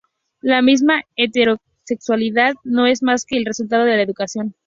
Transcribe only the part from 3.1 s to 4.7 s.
que el resultado de la educación.